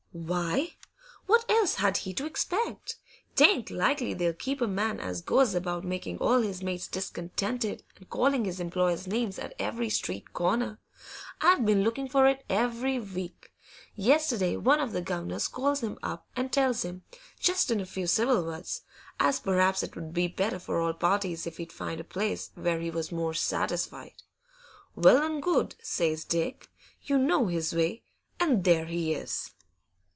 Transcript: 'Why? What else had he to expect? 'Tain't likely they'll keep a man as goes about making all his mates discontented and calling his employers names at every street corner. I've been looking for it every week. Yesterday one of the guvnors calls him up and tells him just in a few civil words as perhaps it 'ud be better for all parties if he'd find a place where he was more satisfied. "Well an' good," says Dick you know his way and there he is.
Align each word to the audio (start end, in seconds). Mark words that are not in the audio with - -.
'Why? 0.13 0.73
What 1.25 1.49
else 1.49 1.75
had 1.75 1.95
he 1.99 2.13
to 2.15 2.25
expect? 2.25 2.97
'Tain't 3.37 3.71
likely 3.71 4.13
they'll 4.13 4.33
keep 4.33 4.59
a 4.59 4.67
man 4.67 4.99
as 4.99 5.21
goes 5.21 5.55
about 5.55 5.85
making 5.85 6.17
all 6.17 6.41
his 6.41 6.61
mates 6.61 6.89
discontented 6.89 7.83
and 7.95 8.09
calling 8.09 8.43
his 8.43 8.59
employers 8.59 9.07
names 9.07 9.39
at 9.39 9.55
every 9.57 9.89
street 9.89 10.33
corner. 10.33 10.79
I've 11.39 11.65
been 11.65 11.85
looking 11.85 12.09
for 12.09 12.27
it 12.27 12.43
every 12.49 12.99
week. 12.99 13.53
Yesterday 13.95 14.57
one 14.57 14.81
of 14.81 14.91
the 14.91 15.01
guvnors 15.01 15.47
calls 15.49 15.79
him 15.81 15.97
up 16.03 16.27
and 16.35 16.51
tells 16.51 16.83
him 16.83 17.03
just 17.39 17.71
in 17.71 17.79
a 17.79 17.85
few 17.85 18.05
civil 18.05 18.43
words 18.43 18.81
as 19.17 19.39
perhaps 19.39 19.81
it 19.81 19.95
'ud 19.95 20.13
be 20.13 20.27
better 20.27 20.59
for 20.59 20.81
all 20.81 20.93
parties 20.93 21.47
if 21.47 21.55
he'd 21.55 21.71
find 21.71 22.01
a 22.01 22.03
place 22.03 22.51
where 22.55 22.81
he 22.81 22.91
was 22.91 23.13
more 23.13 23.33
satisfied. 23.33 24.23
"Well 24.93 25.23
an' 25.23 25.39
good," 25.39 25.75
says 25.81 26.25
Dick 26.25 26.67
you 27.01 27.17
know 27.17 27.47
his 27.47 27.73
way 27.73 28.03
and 28.41 28.65
there 28.65 28.87
he 28.87 29.13
is. 29.13 29.51